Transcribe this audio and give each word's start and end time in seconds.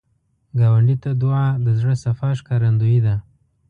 ګاونډي 0.59 0.95
ته 1.03 1.11
دعا، 1.21 1.47
د 1.65 1.67
زړه 1.79 1.95
صفا 2.03 2.29
ښکارندویي 2.39 2.99
ده 3.05 3.15